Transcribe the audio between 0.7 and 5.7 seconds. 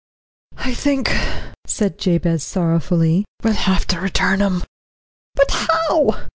think," said Jabez sorrowfully, "we'll have to return 'em." "But